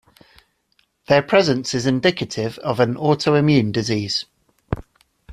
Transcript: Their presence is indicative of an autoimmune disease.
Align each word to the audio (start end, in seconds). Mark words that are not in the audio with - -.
Their 1.05 1.21
presence 1.21 1.75
is 1.75 1.85
indicative 1.85 2.57
of 2.63 2.79
an 2.79 2.95
autoimmune 2.95 3.71
disease. 3.71 4.25